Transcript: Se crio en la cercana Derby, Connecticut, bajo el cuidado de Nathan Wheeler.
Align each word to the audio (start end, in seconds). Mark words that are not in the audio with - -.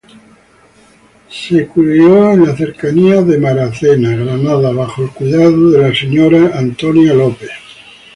Se 1.29 1.67
crio 1.67 2.31
en 2.31 2.43
la 2.47 2.57
cercana 2.57 3.21
Derby, 3.21 3.39
Connecticut, 3.45 4.75
bajo 4.75 5.03
el 5.03 5.09
cuidado 5.11 5.69
de 5.69 5.77
Nathan 6.27 6.75
Wheeler. 6.81 7.49